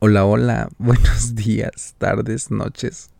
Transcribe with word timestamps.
Hola, 0.00 0.24
hola, 0.24 0.68
buenos 0.78 1.34
días, 1.34 1.96
tardes, 1.98 2.52
noches. 2.52 3.10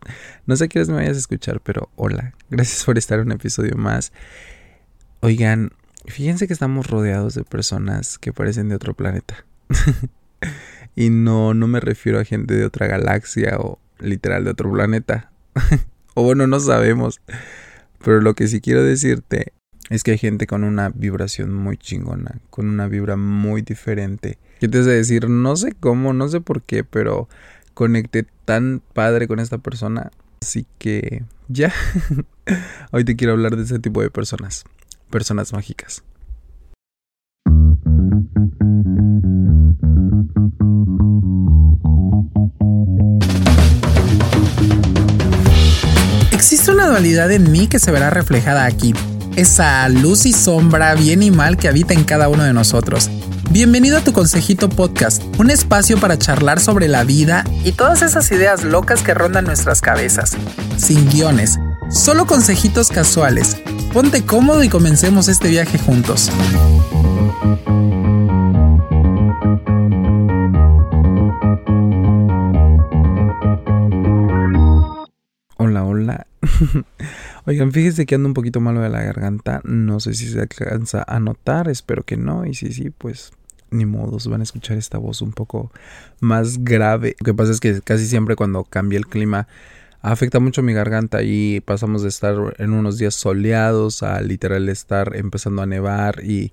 No 0.45 0.55
sé 0.55 0.69
qué 0.69 0.85
me 0.85 0.93
vayas 0.93 1.17
a 1.17 1.19
escuchar, 1.19 1.59
pero 1.59 1.89
hola. 1.97 2.33
Gracias 2.49 2.85
por 2.85 2.97
estar 2.97 3.19
en 3.19 3.25
un 3.25 3.31
episodio 3.33 3.75
más. 3.75 4.13
Oigan, 5.19 5.71
fíjense 6.05 6.47
que 6.47 6.53
estamos 6.53 6.87
rodeados 6.87 7.33
de 7.33 7.43
personas 7.43 8.17
que 8.17 8.31
parecen 8.31 8.69
de 8.69 8.75
otro 8.75 8.93
planeta. 8.93 9.45
y 10.95 11.09
no, 11.09 11.53
no 11.53 11.67
me 11.67 11.81
refiero 11.81 12.17
a 12.17 12.23
gente 12.23 12.53
de 12.53 12.63
otra 12.63 12.87
galaxia 12.87 13.57
o 13.59 13.77
literal 13.99 14.45
de 14.45 14.51
otro 14.51 14.71
planeta. 14.71 15.33
o 16.13 16.23
bueno, 16.23 16.47
no 16.47 16.61
sabemos. 16.61 17.19
Pero 18.01 18.21
lo 18.21 18.35
que 18.35 18.47
sí 18.47 18.61
quiero 18.61 18.85
decirte 18.85 19.51
es 19.89 20.03
que 20.03 20.11
hay 20.11 20.17
gente 20.17 20.47
con 20.47 20.63
una 20.63 20.87
vibración 20.87 21.53
muy 21.53 21.75
chingona, 21.75 22.39
con 22.49 22.69
una 22.69 22.87
vibra 22.87 23.17
muy 23.17 23.63
diferente. 23.63 24.39
¿Qué 24.59 24.67
te 24.67 24.79
hace 24.79 24.89
decir? 24.89 25.29
No 25.29 25.55
sé 25.55 25.73
cómo, 25.79 26.11
no 26.11 26.27
sé 26.27 26.41
por 26.41 26.61
qué, 26.61 26.83
pero 26.83 27.29
conecté 27.73 28.25
tan 28.43 28.81
padre 28.93 29.27
con 29.27 29.39
esta 29.39 29.57
persona. 29.57 30.11
Así 30.41 30.65
que 30.77 31.23
ya. 31.47 31.71
Hoy 32.91 33.05
te 33.05 33.15
quiero 33.15 33.33
hablar 33.33 33.55
de 33.55 33.63
ese 33.63 33.79
tipo 33.79 34.01
de 34.01 34.09
personas. 34.09 34.65
Personas 35.09 35.53
mágicas. 35.53 36.03
Existe 46.33 46.71
una 46.71 46.87
dualidad 46.87 47.31
en 47.31 47.49
mí 47.49 47.67
que 47.67 47.79
se 47.79 47.91
verá 47.91 48.09
reflejada 48.09 48.65
aquí 48.65 48.93
esa 49.39 49.87
luz 49.87 50.25
y 50.25 50.33
sombra, 50.33 50.95
bien 50.95 51.23
y 51.23 51.31
mal 51.31 51.55
que 51.55 51.69
habita 51.69 51.93
en 51.93 52.03
cada 52.03 52.27
uno 52.27 52.43
de 52.43 52.51
nosotros. 52.51 53.09
Bienvenido 53.51 53.97
a 53.97 54.01
tu 54.01 54.13
Consejito 54.13 54.69
Podcast, 54.69 55.23
un 55.39 55.49
espacio 55.49 55.99
para 55.99 56.19
charlar 56.19 56.59
sobre 56.59 56.87
la 56.87 57.03
vida 57.03 57.43
y 57.65 57.71
todas 57.71 58.03
esas 58.03 58.31
ideas 58.31 58.63
locas 58.63 59.01
que 59.01 59.15
rondan 59.15 59.45
nuestras 59.45 59.81
cabezas. 59.81 60.37
Sin 60.77 61.09
guiones, 61.09 61.57
solo 61.89 62.27
consejitos 62.27 62.89
casuales. 62.89 63.57
Ponte 63.91 64.23
cómodo 64.23 64.63
y 64.63 64.69
comencemos 64.69 65.27
este 65.29 65.47
viaje 65.47 65.79
juntos. 65.79 66.29
Hola, 75.57 75.83
hola. 75.85 76.27
Oigan, 77.45 77.71
fíjense 77.71 78.05
que 78.05 78.13
ando 78.13 78.27
un 78.27 78.35
poquito 78.35 78.59
malo 78.59 78.81
de 78.81 78.89
la 78.89 79.01
garganta. 79.01 79.61
No 79.63 79.99
sé 79.99 80.13
si 80.13 80.27
se 80.27 80.39
alcanza 80.39 81.03
a 81.07 81.19
notar, 81.19 81.67
espero 81.67 82.03
que 82.03 82.15
no. 82.15 82.45
Y 82.45 82.53
si 82.53 82.71
sí, 82.73 82.91
pues 82.91 83.31
ni 83.71 83.85
modos, 83.85 84.27
van 84.27 84.41
a 84.41 84.43
escuchar 84.43 84.77
esta 84.77 84.97
voz 84.97 85.21
un 85.21 85.31
poco 85.31 85.71
más 86.19 86.63
grave. 86.63 87.15
Lo 87.19 87.25
que 87.25 87.33
pasa 87.33 87.51
es 87.51 87.59
que 87.59 87.81
casi 87.81 88.05
siempre 88.05 88.35
cuando 88.35 88.63
cambia 88.63 88.97
el 88.97 89.07
clima 89.07 89.47
afecta 90.01 90.39
mucho 90.39 90.63
mi 90.63 90.73
garganta 90.73 91.23
y 91.23 91.61
pasamos 91.61 92.03
de 92.03 92.09
estar 92.09 92.35
en 92.57 92.71
unos 92.71 92.97
días 92.97 93.15
soleados 93.15 94.03
a 94.03 94.21
literal 94.21 94.69
estar 94.69 95.15
empezando 95.15 95.61
a 95.61 95.65
nevar 95.65 96.23
y 96.23 96.51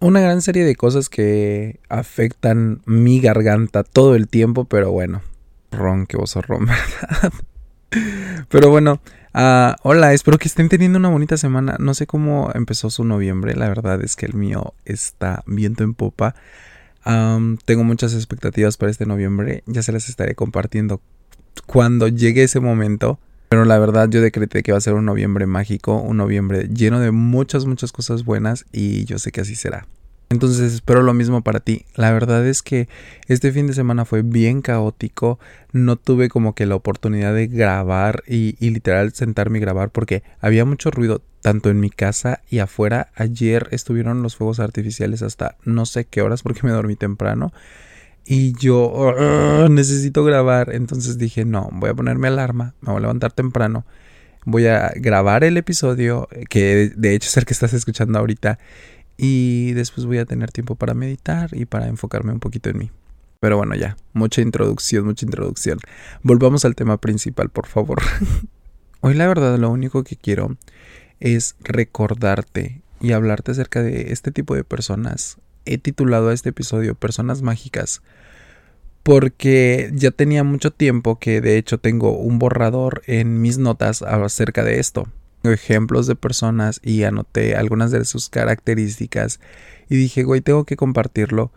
una 0.00 0.20
gran 0.20 0.42
serie 0.42 0.64
de 0.64 0.76
cosas 0.76 1.08
que 1.08 1.80
afectan 1.88 2.82
mi 2.86 3.20
garganta 3.20 3.82
todo 3.82 4.14
el 4.14 4.28
tiempo, 4.28 4.64
pero 4.64 4.92
bueno, 4.92 5.22
ron 5.72 6.06
que 6.06 6.16
vos 6.16 6.34
ron, 6.36 6.66
¿verdad? 6.66 7.32
Pero 8.48 8.70
bueno, 8.70 9.00
uh, 9.34 9.74
hola, 9.82 10.12
espero 10.12 10.38
que 10.38 10.48
estén 10.48 10.68
teniendo 10.68 10.98
una 10.98 11.08
bonita 11.08 11.36
semana. 11.36 11.76
No 11.78 11.94
sé 11.94 12.06
cómo 12.06 12.50
empezó 12.54 12.90
su 12.90 13.04
noviembre, 13.04 13.54
la 13.54 13.68
verdad 13.68 14.02
es 14.02 14.16
que 14.16 14.26
el 14.26 14.34
mío 14.34 14.74
está 14.84 15.42
viento 15.46 15.84
en 15.84 15.94
popa. 15.94 16.34
Tengo 17.64 17.84
muchas 17.84 18.12
expectativas 18.14 18.76
para 18.76 18.90
este 18.90 19.06
noviembre, 19.06 19.62
ya 19.66 19.82
se 19.82 19.92
las 19.92 20.08
estaré 20.10 20.34
compartiendo 20.34 21.00
cuando 21.66 22.08
llegue 22.08 22.42
ese 22.42 22.60
momento. 22.60 23.18
Pero 23.48 23.64
la 23.64 23.78
verdad 23.78 24.10
yo 24.10 24.20
decreté 24.20 24.62
que 24.62 24.72
va 24.72 24.78
a 24.78 24.82
ser 24.82 24.92
un 24.92 25.06
noviembre 25.06 25.46
mágico, 25.46 26.02
un 26.02 26.18
noviembre 26.18 26.68
lleno 26.68 27.00
de 27.00 27.12
muchas, 27.12 27.64
muchas 27.64 27.92
cosas 27.92 28.24
buenas 28.24 28.66
y 28.72 29.06
yo 29.06 29.18
sé 29.18 29.32
que 29.32 29.40
así 29.40 29.56
será. 29.56 29.86
Entonces 30.30 30.74
espero 30.74 31.02
lo 31.02 31.14
mismo 31.14 31.42
para 31.42 31.60
ti. 31.60 31.86
La 31.94 32.12
verdad 32.12 32.46
es 32.46 32.62
que 32.62 32.88
este 33.28 33.50
fin 33.50 33.66
de 33.66 33.72
semana 33.72 34.04
fue 34.04 34.20
bien 34.20 34.60
caótico. 34.60 35.38
No 35.72 35.96
tuve 35.96 36.28
como 36.28 36.54
que 36.54 36.66
la 36.66 36.74
oportunidad 36.74 37.34
de 37.34 37.46
grabar 37.46 38.22
y, 38.26 38.54
literal 38.60 39.14
sentarme 39.14 39.58
y 39.58 39.62
grabar 39.62 39.90
porque 39.90 40.22
había 40.40 40.66
mucho 40.66 40.90
ruido 40.90 41.22
tanto 41.40 41.70
en 41.70 41.80
mi 41.80 41.88
casa 41.88 42.42
y 42.50 42.58
afuera. 42.58 43.08
Ayer 43.14 43.68
estuvieron 43.70 44.22
los 44.22 44.36
fuegos 44.36 44.60
artificiales 44.60 45.22
hasta 45.22 45.56
no 45.64 45.86
sé 45.86 46.04
qué 46.04 46.20
horas 46.20 46.42
porque 46.42 46.60
me 46.62 46.72
dormí 46.72 46.94
temprano. 46.94 47.52
Y 48.26 48.52
yo 48.58 49.14
necesito 49.70 50.24
grabar. 50.24 50.74
Entonces 50.74 51.16
dije, 51.16 51.46
no, 51.46 51.70
voy 51.72 51.88
a 51.88 51.94
ponerme 51.94 52.28
alarma. 52.28 52.74
Me 52.82 52.92
voy 52.92 52.98
a 52.98 53.00
levantar 53.00 53.32
temprano. 53.32 53.86
Voy 54.44 54.66
a 54.66 54.92
grabar 54.94 55.42
el 55.42 55.56
episodio 55.56 56.28
que 56.50 56.92
de 56.94 57.14
hecho 57.14 57.28
es 57.28 57.36
el 57.38 57.46
que 57.46 57.54
estás 57.54 57.72
escuchando 57.72 58.18
ahorita 58.18 58.58
y 59.18 59.72
después 59.72 60.06
voy 60.06 60.18
a 60.18 60.24
tener 60.24 60.52
tiempo 60.52 60.76
para 60.76 60.94
meditar 60.94 61.50
y 61.52 61.66
para 61.66 61.88
enfocarme 61.88 62.32
un 62.32 62.40
poquito 62.40 62.70
en 62.70 62.78
mí. 62.78 62.90
Pero 63.40 63.56
bueno, 63.56 63.74
ya, 63.74 63.96
mucha 64.14 64.40
introducción, 64.40 65.04
mucha 65.04 65.26
introducción. 65.26 65.78
Volvamos 66.22 66.64
al 66.64 66.76
tema 66.76 66.96
principal, 66.96 67.50
por 67.50 67.66
favor. 67.66 68.00
Hoy 69.00 69.14
la 69.14 69.26
verdad 69.26 69.58
lo 69.58 69.70
único 69.70 70.04
que 70.04 70.16
quiero 70.16 70.56
es 71.20 71.56
recordarte 71.60 72.80
y 73.00 73.12
hablarte 73.12 73.50
acerca 73.52 73.82
de 73.82 74.12
este 74.12 74.30
tipo 74.30 74.54
de 74.54 74.64
personas. 74.64 75.38
He 75.64 75.78
titulado 75.78 76.30
a 76.30 76.34
este 76.34 76.50
episodio 76.50 76.94
Personas 76.94 77.42
Mágicas 77.42 78.02
porque 79.02 79.90
ya 79.94 80.10
tenía 80.10 80.44
mucho 80.44 80.72
tiempo 80.72 81.18
que 81.18 81.40
de 81.40 81.58
hecho 81.58 81.78
tengo 81.78 82.16
un 82.16 82.38
borrador 82.38 83.02
en 83.06 83.40
mis 83.40 83.58
notas 83.58 84.02
acerca 84.02 84.64
de 84.64 84.80
esto 84.80 85.08
ejemplos 85.44 86.06
de 86.06 86.16
personas 86.16 86.80
y 86.82 87.04
anoté 87.04 87.56
algunas 87.56 87.90
de 87.90 88.04
sus 88.04 88.28
características 88.28 89.40
y 89.88 89.96
dije, 89.96 90.24
güey, 90.24 90.40
tengo 90.40 90.64
que 90.64 90.76
compartirlo 90.76 91.52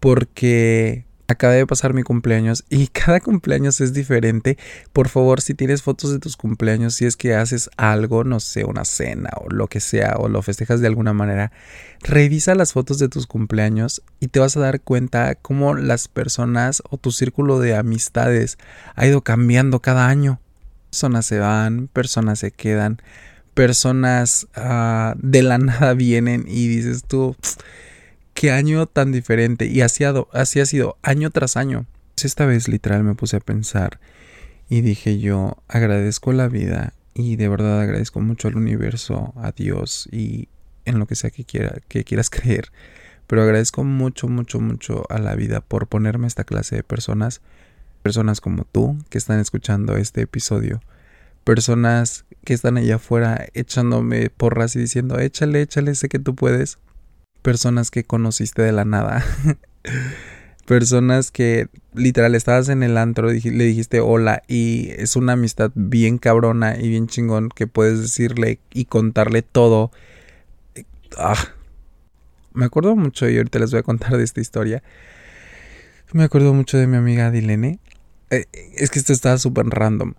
porque 0.00 1.06
acaba 1.28 1.54
de 1.54 1.66
pasar 1.66 1.94
mi 1.94 2.02
cumpleaños 2.02 2.64
y 2.68 2.86
cada 2.92 3.20
cumpleaños 3.20 3.80
es 3.80 3.92
diferente. 3.92 4.58
Por 4.92 5.08
favor, 5.08 5.40
si 5.40 5.54
tienes 5.54 5.82
fotos 5.82 6.12
de 6.12 6.18
tus 6.18 6.36
cumpleaños, 6.36 6.94
si 6.94 7.06
es 7.06 7.16
que 7.16 7.34
haces 7.34 7.70
algo, 7.76 8.24
no 8.24 8.40
sé, 8.40 8.64
una 8.64 8.84
cena 8.84 9.30
o 9.36 9.48
lo 9.50 9.66
que 9.66 9.80
sea, 9.80 10.14
o 10.18 10.28
lo 10.28 10.42
festejas 10.42 10.80
de 10.80 10.86
alguna 10.86 11.12
manera, 11.12 11.52
revisa 12.00 12.54
las 12.54 12.72
fotos 12.72 12.98
de 12.98 13.08
tus 13.08 13.26
cumpleaños 13.26 14.02
y 14.20 14.28
te 14.28 14.40
vas 14.40 14.56
a 14.56 14.60
dar 14.60 14.80
cuenta 14.80 15.34
cómo 15.34 15.74
las 15.74 16.08
personas 16.08 16.82
o 16.90 16.98
tu 16.98 17.10
círculo 17.10 17.58
de 17.58 17.76
amistades 17.76 18.58
ha 18.94 19.06
ido 19.06 19.22
cambiando 19.22 19.80
cada 19.80 20.08
año. 20.08 20.40
Personas 20.92 21.24
se 21.24 21.38
van, 21.38 21.88
personas 21.88 22.38
se 22.40 22.50
quedan, 22.50 23.00
personas 23.54 24.46
ah, 24.54 25.14
de 25.16 25.42
la 25.42 25.56
nada 25.56 25.94
vienen 25.94 26.44
y 26.46 26.68
dices 26.68 27.04
tú, 27.04 27.34
qué 28.34 28.52
año 28.52 28.84
tan 28.84 29.10
diferente. 29.10 29.64
Y 29.64 29.80
así 29.80 30.04
ha, 30.04 30.12
así 30.34 30.60
ha 30.60 30.66
sido 30.66 30.98
año 31.02 31.30
tras 31.30 31.56
año. 31.56 31.86
Esta 32.22 32.44
vez 32.44 32.68
literal 32.68 33.04
me 33.04 33.14
puse 33.14 33.38
a 33.38 33.40
pensar 33.40 34.00
y 34.68 34.82
dije 34.82 35.18
yo 35.18 35.56
agradezco 35.66 36.32
la 36.34 36.48
vida 36.48 36.92
y 37.14 37.36
de 37.36 37.48
verdad 37.48 37.80
agradezco 37.80 38.20
mucho 38.20 38.48
al 38.48 38.56
universo, 38.56 39.32
a 39.36 39.52
Dios 39.52 40.10
y 40.12 40.48
en 40.84 40.98
lo 40.98 41.06
que 41.06 41.14
sea 41.14 41.30
que, 41.30 41.44
quiera, 41.44 41.78
que 41.88 42.04
quieras 42.04 42.28
creer. 42.30 42.70
Pero 43.26 43.42
agradezco 43.42 43.82
mucho, 43.82 44.28
mucho, 44.28 44.60
mucho 44.60 45.06
a 45.08 45.18
la 45.18 45.34
vida 45.36 45.62
por 45.62 45.86
ponerme 45.86 46.26
esta 46.26 46.44
clase 46.44 46.76
de 46.76 46.82
personas, 46.82 47.40
personas 48.02 48.40
como 48.40 48.64
tú 48.64 48.98
que 49.08 49.18
están 49.18 49.40
escuchando 49.40 49.96
este 49.96 50.22
episodio 50.22 50.80
personas 51.42 52.24
que 52.44 52.54
están 52.54 52.76
allá 52.76 52.96
afuera 52.96 53.46
echándome 53.54 54.30
porras 54.30 54.76
y 54.76 54.80
diciendo, 54.80 55.18
échale, 55.18 55.62
échale, 55.62 55.94
sé 55.94 56.08
que 56.08 56.18
tú 56.18 56.34
puedes. 56.34 56.78
Personas 57.42 57.90
que 57.90 58.04
conociste 58.04 58.62
de 58.62 58.72
la 58.72 58.84
nada. 58.84 59.24
personas 60.66 61.30
que 61.30 61.68
literal 61.92 62.34
estabas 62.34 62.68
en 62.68 62.82
el 62.82 62.96
antro, 62.96 63.28
le 63.30 63.64
dijiste 63.64 64.00
hola 64.00 64.42
y 64.46 64.90
es 64.90 65.16
una 65.16 65.32
amistad 65.32 65.72
bien 65.74 66.18
cabrona 66.18 66.78
y 66.78 66.88
bien 66.88 67.08
chingón 67.08 67.48
que 67.48 67.66
puedes 67.66 68.00
decirle 68.00 68.60
y 68.72 68.84
contarle 68.84 69.42
todo. 69.42 69.90
Ah. 71.18 71.36
Me 72.54 72.66
acuerdo 72.66 72.94
mucho 72.96 73.28
y 73.30 73.38
ahorita 73.38 73.58
les 73.58 73.70
voy 73.70 73.80
a 73.80 73.82
contar 73.82 74.16
de 74.16 74.24
esta 74.24 74.40
historia. 74.40 74.82
Me 76.12 76.24
acuerdo 76.24 76.52
mucho 76.52 76.76
de 76.76 76.86
mi 76.86 76.98
amiga 76.98 77.30
Dilene. 77.30 77.78
Eh, 78.32 78.46
es 78.74 78.90
que 78.90 78.98
esto 78.98 79.12
estaba 79.12 79.36
súper 79.38 79.66
random. 79.66 80.14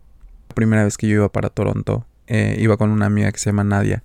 Primera 0.54 0.84
vez 0.84 0.98
que 0.98 1.08
yo 1.08 1.16
iba 1.16 1.32
para 1.32 1.50
Toronto, 1.50 2.06
eh, 2.28 2.58
iba 2.60 2.78
con 2.78 2.92
una 2.92 3.08
amiga 3.08 3.32
que 3.32 3.40
se 3.40 3.50
llama 3.50 3.64
Nadia. 3.64 4.04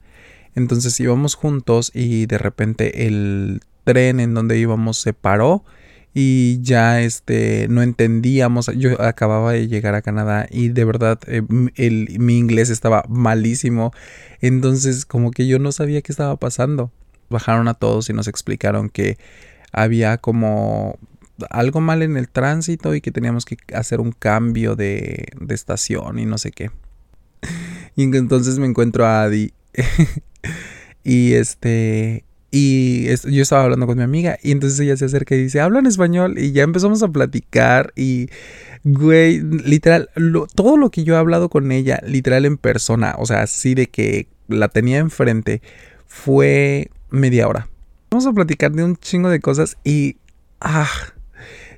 Entonces 0.55 0.99
íbamos 0.99 1.35
juntos 1.35 1.93
y 1.95 2.25
de 2.27 2.39
repente 2.39 3.07
el 3.07 3.61
tren 3.85 4.19
en 4.19 4.35
donde 4.35 4.59
íbamos 4.59 4.99
se 4.99 5.13
paró 5.13 5.63
y 6.15 6.59
ya 6.63 7.03
este 7.03 7.67
no 7.69 7.83
entendíamos. 7.83 8.71
Yo 8.77 9.01
acababa 9.01 9.53
de 9.53 9.69
llegar 9.69 9.95
a 9.95 10.03
Canadá 10.03 10.47
y 10.51 10.71
de 10.71 10.85
verdad 10.87 11.21
eh, 11.27 11.43
el, 11.77 12.17
mi 12.19 12.39
inglés 12.39 12.71
estaba 12.71 13.05
malísimo. 13.11 13.93
Entonces 14.41 15.05
como 15.05 15.33
que 15.33 15.47
yo 15.47 15.59
no 15.59 15.71
sabía 15.71 16.01
qué 16.01 16.13
estaba 16.13 16.37
pasando. 16.37 16.91
Bajaron 17.29 17.69
a 17.69 17.75
todos 17.75 18.09
y 18.09 18.15
nos 18.15 18.27
explicaron 18.27 18.89
que 18.89 19.19
había 19.71 20.17
como 20.17 20.99
algo 21.51 21.81
mal 21.81 22.03
en 22.03 22.17
el 22.17 22.29
tránsito 22.29 22.95
y 22.95 23.01
que 23.01 23.11
teníamos 23.11 23.45
que 23.45 23.57
hacer 23.75 24.01
un 24.01 24.13
cambio 24.13 24.77
de, 24.77 25.29
de 25.41 25.55
estación 25.55 26.19
y 26.19 26.27
no 26.27 26.39
sé 26.39 26.53
qué. 26.53 26.71
Y 27.99 28.05
entonces 28.05 28.61
me 28.61 28.67
encuentro 28.67 29.05
a 29.05 29.25
Adi. 29.25 29.53
y 31.03 31.33
este. 31.33 32.25
Y 32.53 33.07
yo 33.07 33.43
estaba 33.43 33.65
hablando 33.65 33.89
con 33.89 33.99
mi 33.99 34.05
amiga 34.05 34.39
y 34.41 34.53
entonces 34.53 34.79
ella 34.79 34.97
se 34.97 35.07
acerca 35.07 35.35
y 35.35 35.43
dice, 35.43 35.61
habla 35.61 35.81
en 35.81 35.87
español 35.87 36.39
y 36.39 36.53
ya 36.53 36.63
empezamos 36.63 37.03
a 37.03 37.09
platicar 37.09 37.93
y, 37.95 38.31
güey, 38.85 39.41
literal, 39.41 40.09
todo 40.55 40.79
lo 40.79 40.91
que 40.91 41.05
yo 41.05 41.15
he 41.15 41.19
hablado 41.19 41.51
con 41.51 41.73
ella, 41.73 42.01
literal 42.07 42.47
en 42.47 42.57
persona, 42.57 43.17
o 43.19 43.27
sea, 43.27 43.43
así 43.43 43.75
de 43.75 43.89
que 43.89 44.29
la 44.47 44.69
tenía 44.69 44.99
enfrente, 44.99 45.61
fue 46.07 46.91
media 47.11 47.49
hora. 47.49 47.69
Vamos 48.11 48.27
a 48.27 48.33
platicar 48.33 48.73
de 48.73 48.85
un 48.85 48.97
chingo 48.97 49.29
de 49.29 49.41
cosas 49.41 49.77
y, 49.85 50.17
ah, 50.63 50.89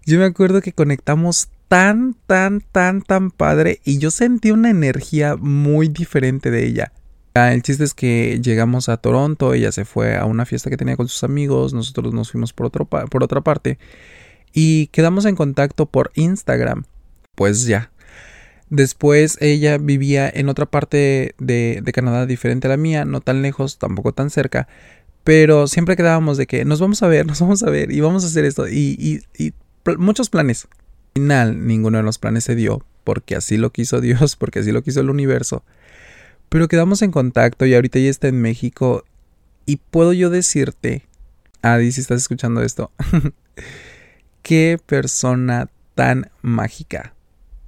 yo 0.07 0.19
me 0.19 0.25
acuerdo 0.25 0.61
que 0.61 0.73
conectamos 0.73 1.49
tan, 1.69 2.17
tan, 2.27 2.61
tan, 2.61 3.03
tan 3.03 3.31
padre 3.31 3.81
y 3.85 3.99
yo 3.99 4.11
sentí 4.11 4.51
una 4.51 4.71
energía 4.71 5.37
muy 5.37 5.89
diferente 5.89 6.51
de 6.51 6.67
ella. 6.67 6.93
Ah, 7.35 7.53
el 7.53 7.63
chiste 7.63 7.85
es 7.85 7.95
que 7.95 8.41
llegamos 8.43 8.89
a 8.89 8.97
Toronto, 8.97 9.55
ella 9.55 9.71
se 9.71 9.85
fue 9.85 10.17
a 10.17 10.25
una 10.25 10.47
fiesta 10.47 10.69
que 10.69 10.77
tenía 10.77 10.97
con 10.97 11.07
sus 11.07 11.23
amigos, 11.23 11.73
nosotros 11.73 12.13
nos 12.13 12.33
fuimos 12.33 12.53
por, 12.53 12.67
otro 12.67 12.87
por 12.87 13.23
otra 13.23 13.41
parte 13.41 13.79
y 14.53 14.89
quedamos 14.89 15.27
en 15.27 15.37
contacto 15.37 15.87
por 15.87 16.11
Instagram. 16.15 16.85
Pues 17.37 17.67
ya. 17.67 17.93
Después 18.69 19.37
ella 19.41 19.79
vivía 19.79 20.31
en 20.33 20.49
otra 20.49 20.67
parte 20.67 21.35
de, 21.39 21.81
de 21.83 21.93
Canadá 21.93 22.27
diferente 22.27 22.69
a 22.69 22.71
la 22.71 22.77
mía, 22.77 23.05
no 23.05 23.21
tan 23.21 23.43
lejos, 23.43 23.79
tampoco 23.79 24.13
tan 24.13 24.31
cerca, 24.31 24.69
pero 25.25 25.67
siempre 25.67 25.97
quedábamos 25.97 26.37
de 26.37 26.47
que 26.47 26.65
nos 26.65 26.81
vamos 26.81 27.03
a 27.03 27.09
ver, 27.09 27.27
nos 27.27 27.41
vamos 27.41 27.63
a 27.63 27.71
ver 27.71 27.93
y 27.93 28.01
vamos 28.01 28.25
a 28.25 28.29
hacer 28.29 28.45
esto 28.45 28.69
y, 28.69 29.23
y, 29.37 29.53
muchos 29.99 30.31
planes. 30.31 30.69
Al 31.15 31.23
final, 31.23 31.67
ninguno 31.67 31.99
de 31.99 32.05
los 32.05 32.19
planes 32.19 32.45
se 32.45 32.55
dio, 32.55 32.85
porque 33.05 33.37
así 33.37 33.57
lo 33.57 33.71
quiso 33.71 34.01
Dios, 34.01 34.37
porque 34.37 34.61
así 34.61 34.73
lo 34.73 34.83
quiso 34.83 35.01
el 35.01 35.11
universo. 35.11 35.65
Pero 36.49 36.69
quedamos 36.69 37.03
en 37.03 37.13
contacto 37.13 37.67
y 37.67 37.75
ahorita 37.75 37.99
ya 37.99 38.11
está 38.11 38.29
en 38.29 38.41
México. 38.41 39.05
Y 39.67 39.77
puedo 39.77 40.13
yo 40.13 40.31
decirte, 40.31 41.07
Adi, 41.63 41.93
si 41.93 42.01
estás 42.01 42.23
escuchando 42.23 42.63
esto, 42.63 42.91
qué 44.43 44.79
persona 44.85 45.69
tan 45.95 46.31
mágica. 46.43 47.15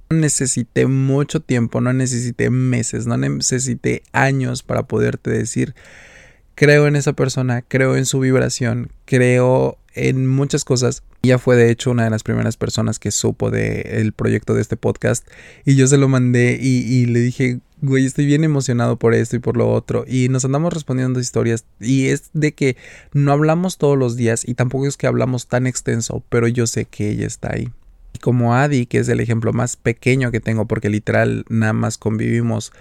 No 0.09 0.17
necesité 0.17 0.85
mucho 0.85 1.39
tiempo, 1.39 1.81
no 1.81 1.93
necesité 1.93 2.49
meses, 2.49 3.07
no 3.07 3.17
necesité 3.17 4.03
años 4.11 4.63
para 4.63 4.83
poderte 4.83 5.31
decir, 5.31 5.75
creo 6.55 6.87
en 6.87 6.95
esa 6.95 7.13
persona, 7.13 7.61
creo 7.61 7.95
en 7.95 8.05
su 8.05 8.19
vibración, 8.19 8.89
creo 9.05 9.77
en 9.93 10.27
muchas 10.27 10.65
cosas. 10.65 11.03
Ella 11.23 11.37
fue 11.37 11.55
de 11.55 11.71
hecho 11.71 11.91
una 11.91 12.03
de 12.03 12.09
las 12.09 12.23
primeras 12.23 12.57
personas 12.57 12.99
que 12.99 13.11
supo 13.11 13.51
del 13.51 14.13
proyecto 14.13 14.53
de 14.53 14.61
este 14.61 14.75
podcast 14.75 15.27
y 15.65 15.75
yo 15.75 15.87
se 15.87 15.97
lo 15.97 16.07
mandé 16.07 16.57
y, 16.61 17.05
le 17.05 17.19
dije, 17.19 17.59
güey, 17.81 18.05
estoy 18.05 18.25
bien 18.25 18.43
emocionado 18.43 18.97
por 18.97 19.13
esto 19.13 19.35
y 19.35 19.39
por 19.39 19.55
lo 19.55 19.71
otro. 19.71 20.03
Y 20.07 20.29
nos 20.29 20.45
andamos 20.45 20.73
respondiendo 20.73 21.19
historias. 21.19 21.65
Y 21.79 22.07
es 22.07 22.29
de 22.33 22.53
que 22.53 22.75
no 23.13 23.31
hablamos 23.31 23.77
todos 23.77 23.97
los 23.97 24.15
días 24.15 24.43
y 24.47 24.55
tampoco 24.55 24.87
es 24.87 24.97
que 24.97 25.07
hablamos 25.07 25.47
tan 25.47 25.67
extenso, 25.67 26.23
pero 26.29 26.47
yo 26.47 26.67
sé 26.67 26.85
que 26.85 27.09
ella 27.09 27.27
está 27.27 27.53
ahí. 27.53 27.69
Y 28.13 28.19
como 28.19 28.55
Adi, 28.55 28.85
que 28.85 28.99
es 28.99 29.09
el 29.09 29.19
ejemplo 29.19 29.53
más 29.53 29.75
pequeño 29.75 30.31
que 30.31 30.39
tengo, 30.39 30.67
porque 30.67 30.89
literal 30.89 31.45
nada 31.49 31.73
más 31.73 31.97
convivimos 31.97 32.73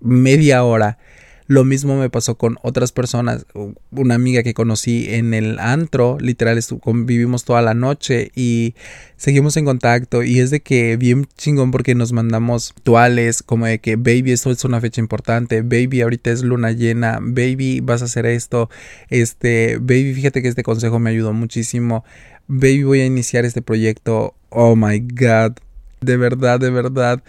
media 0.00 0.64
hora 0.64 0.98
lo 1.46 1.64
mismo 1.64 1.98
me 1.98 2.08
pasó 2.08 2.36
con 2.36 2.56
otras 2.62 2.90
personas. 2.90 3.44
Una 3.90 4.14
amiga 4.14 4.42
que 4.42 4.54
conocí 4.54 5.08
en 5.10 5.34
el 5.34 5.58
antro, 5.58 6.16
literal, 6.18 6.58
convivimos 6.80 7.44
toda 7.44 7.60
la 7.60 7.74
noche 7.74 8.30
y 8.34 8.74
seguimos 9.18 9.58
en 9.58 9.66
contacto. 9.66 10.22
Y 10.22 10.40
es 10.40 10.50
de 10.50 10.60
que 10.60 10.96
bien 10.96 11.26
chingón 11.36 11.70
porque 11.70 11.94
nos 11.94 12.12
mandamos 12.12 12.72
actuales, 12.74 13.42
como 13.42 13.66
de 13.66 13.78
que, 13.78 13.96
baby, 13.96 14.32
esto 14.32 14.50
es 14.50 14.64
una 14.64 14.80
fecha 14.80 15.02
importante. 15.02 15.60
Baby, 15.60 16.00
ahorita 16.00 16.30
es 16.30 16.42
luna 16.42 16.72
llena. 16.72 17.18
Baby, 17.20 17.80
vas 17.80 18.00
a 18.00 18.06
hacer 18.06 18.24
esto. 18.24 18.70
Este, 19.10 19.76
baby, 19.76 20.14
fíjate 20.14 20.40
que 20.40 20.48
este 20.48 20.62
consejo 20.62 20.98
me 20.98 21.10
ayudó 21.10 21.34
muchísimo. 21.34 22.04
Baby, 22.46 22.84
voy 22.84 23.00
a 23.00 23.06
iniciar 23.06 23.44
este 23.44 23.60
proyecto. 23.60 24.34
Oh 24.48 24.76
my 24.76 24.98
god. 24.98 25.58
De 26.00 26.16
verdad, 26.16 26.58
de 26.58 26.70
verdad. 26.70 27.22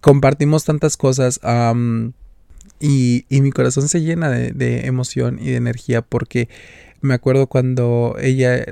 Compartimos 0.00 0.64
tantas 0.64 0.96
cosas. 0.96 1.40
Y, 2.84 3.26
mi 3.30 3.52
corazón 3.52 3.88
se 3.88 4.00
llena 4.00 4.28
de, 4.28 4.86
emoción 4.86 5.38
y 5.40 5.50
de 5.50 5.56
energía 5.56 6.02
porque 6.02 6.48
me 7.00 7.14
acuerdo 7.14 7.46
cuando 7.46 8.16
ella 8.20 8.64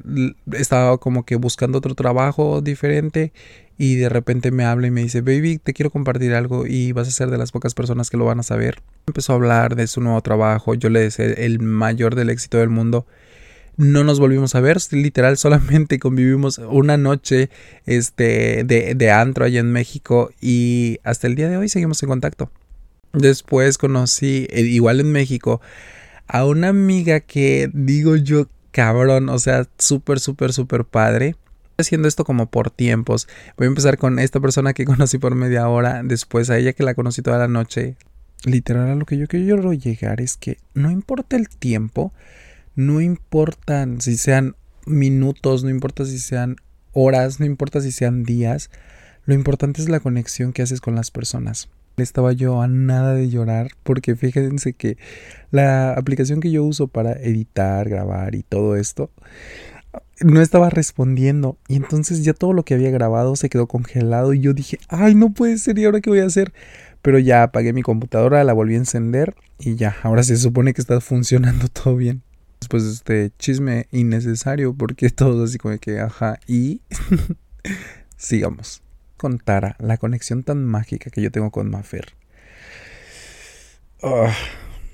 estaba 0.52 0.98
como 0.98 1.24
que 1.24 1.36
buscando 1.36 1.78
otro 1.78 1.94
trabajo 1.94 2.60
diferente 2.60 3.32
y 3.78 3.94
de 3.94 4.08
repente 4.08 4.50
me 4.50 4.64
habla 4.64 4.88
y 4.88 4.90
me 4.90 5.02
dice, 5.02 5.20
baby, 5.20 5.58
te 5.58 5.72
quiero 5.74 5.90
compartir 5.90 6.34
algo 6.34 6.66
y 6.66 6.90
vas 6.90 7.06
a 7.06 7.12
ser 7.12 7.30
de 7.30 7.38
las 7.38 7.52
pocas 7.52 7.74
personas 7.74 8.10
que 8.10 8.16
lo 8.16 8.24
van 8.24 8.40
a 8.40 8.42
saber. 8.42 8.82
Empezó 9.06 9.32
a 9.32 9.36
hablar 9.36 9.76
de 9.76 9.86
su 9.86 10.00
nuevo 10.00 10.20
trabajo, 10.22 10.74
yo 10.74 10.90
le 10.90 11.00
decía 11.00 11.26
el 11.26 11.60
mayor 11.60 12.16
del 12.16 12.30
éxito 12.30 12.58
del 12.58 12.68
mundo. 12.68 13.06
No 13.76 14.02
nos 14.02 14.18
volvimos 14.18 14.56
a 14.56 14.60
ver, 14.60 14.78
literal, 14.90 15.36
solamente 15.38 16.00
convivimos 16.00 16.58
una 16.58 16.96
noche 16.96 17.48
este, 17.86 18.64
de, 18.64 18.96
de 18.96 19.10
antro 19.12 19.44
allá 19.44 19.60
en 19.60 19.70
México 19.70 20.32
y 20.40 20.98
hasta 21.04 21.28
el 21.28 21.36
día 21.36 21.48
de 21.48 21.58
hoy 21.58 21.68
seguimos 21.68 22.02
en 22.02 22.08
contacto. 22.08 22.50
Después 23.12 23.76
conocí, 23.76 24.46
eh, 24.50 24.60
igual 24.60 25.00
en 25.00 25.10
México, 25.10 25.60
a 26.28 26.46
una 26.46 26.68
amiga 26.68 27.20
que 27.20 27.68
digo 27.72 28.14
yo, 28.16 28.46
cabrón, 28.70 29.28
o 29.28 29.38
sea, 29.38 29.66
súper, 29.78 30.20
súper, 30.20 30.52
súper 30.52 30.84
padre. 30.84 31.34
Haciendo 31.76 32.08
esto 32.08 32.24
como 32.24 32.50
por 32.50 32.70
tiempos. 32.70 33.26
Voy 33.56 33.64
a 33.64 33.68
empezar 33.68 33.96
con 33.96 34.18
esta 34.18 34.38
persona 34.38 34.74
que 34.74 34.84
conocí 34.86 35.18
por 35.18 35.34
media 35.34 35.68
hora, 35.68 36.02
después 36.04 36.50
a 36.50 36.58
ella 36.58 36.72
que 36.72 36.84
la 36.84 36.94
conocí 36.94 37.22
toda 37.22 37.38
la 37.38 37.48
noche. 37.48 37.96
Literal, 38.44 38.88
a 38.88 38.94
lo 38.94 39.06
que 39.06 39.18
yo 39.18 39.26
quiero 39.26 39.72
llegar 39.72 40.20
es 40.20 40.36
que 40.36 40.58
no 40.74 40.90
importa 40.90 41.36
el 41.36 41.48
tiempo, 41.48 42.12
no 42.74 43.00
importan 43.00 44.00
si 44.00 44.16
sean 44.16 44.56
minutos, 44.86 45.64
no 45.64 45.70
importa 45.70 46.04
si 46.04 46.18
sean 46.18 46.56
horas, 46.92 47.40
no 47.40 47.44
importa 47.44 47.80
si 47.80 47.92
sean 47.92 48.24
días, 48.24 48.70
lo 49.26 49.34
importante 49.34 49.82
es 49.82 49.88
la 49.88 50.00
conexión 50.00 50.52
que 50.52 50.62
haces 50.62 50.80
con 50.80 50.94
las 50.94 51.10
personas 51.10 51.68
estaba 52.00 52.32
yo 52.32 52.62
a 52.62 52.68
nada 52.68 53.14
de 53.14 53.28
llorar 53.28 53.70
porque 53.82 54.16
fíjense 54.16 54.72
que 54.72 54.96
la 55.50 55.92
aplicación 55.92 56.40
que 56.40 56.50
yo 56.50 56.64
uso 56.64 56.88
para 56.88 57.12
editar, 57.12 57.88
grabar 57.88 58.34
y 58.34 58.42
todo 58.42 58.76
esto 58.76 59.10
no 60.20 60.40
estaba 60.40 60.70
respondiendo 60.70 61.58
y 61.66 61.76
entonces 61.76 62.24
ya 62.24 62.34
todo 62.34 62.52
lo 62.52 62.64
que 62.64 62.74
había 62.74 62.90
grabado 62.90 63.36
se 63.36 63.48
quedó 63.48 63.66
congelado 63.66 64.34
y 64.34 64.40
yo 64.40 64.52
dije, 64.52 64.78
ay, 64.88 65.14
no 65.14 65.32
puede 65.32 65.58
ser, 65.58 65.78
¿y 65.78 65.84
ahora 65.84 66.00
qué 66.00 66.10
voy 66.10 66.20
a 66.20 66.26
hacer? 66.26 66.52
Pero 67.02 67.18
ya 67.18 67.42
apagué 67.42 67.72
mi 67.72 67.82
computadora, 67.82 68.44
la 68.44 68.52
volví 68.52 68.74
a 68.74 68.78
encender 68.78 69.34
y 69.58 69.76
ya, 69.76 69.96
ahora 70.02 70.22
se 70.22 70.36
supone 70.36 70.74
que 70.74 70.80
está 70.80 71.00
funcionando 71.00 71.68
todo 71.72 71.96
bien. 71.96 72.22
Después 72.60 72.84
de 72.84 72.90
este 72.92 73.32
chisme 73.38 73.86
innecesario 73.90 74.74
porque 74.74 75.08
todo 75.10 75.44
así 75.44 75.58
como 75.58 75.78
que, 75.78 76.00
ajá, 76.00 76.38
y 76.46 76.82
sigamos 78.16 78.82
contara 79.20 79.76
la 79.78 79.98
conexión 79.98 80.44
tan 80.44 80.64
mágica 80.64 81.10
que 81.10 81.20
yo 81.20 81.30
tengo 81.30 81.50
con 81.50 81.68
Mafer. 81.68 82.14
Ah, 84.02 84.34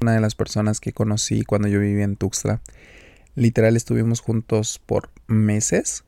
una 0.01 0.15
de 0.15 0.21
las 0.21 0.35
personas 0.35 0.81
que 0.81 0.93
conocí 0.93 1.45
cuando 1.45 1.69
yo 1.69 1.79
vivía 1.79 2.03
en 2.03 2.17
Tuxtla. 2.17 2.61
Literal 3.37 3.77
estuvimos 3.77 4.21
juntos 4.21 4.81
por 4.85 5.11
meses. 5.29 6.03